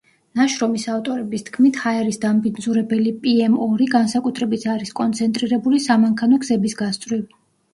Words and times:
ნაშრომის 0.39 0.85
ავტორების 0.93 1.43
თქმით, 1.49 1.77
ჰაერის 1.83 2.17
დამბინძურებელი 2.23 3.13
პიემ-ორი 3.27 3.89
განსაკუთრებით 3.93 4.67
არის 4.77 4.97
კონცენტრირებული 5.01 5.83
სამანქანო 5.89 6.41
გზების 6.47 6.79
გასწვრივ. 6.83 7.25